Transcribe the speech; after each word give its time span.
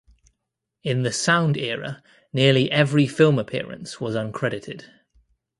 In 0.83 1.03
the 1.03 1.11
sound 1.11 1.57
era 1.57 2.01
nearly 2.33 2.71
every 2.71 3.05
film 3.05 3.37
appearance 3.37 4.01
was 4.01 4.15
uncredited. 4.15 4.85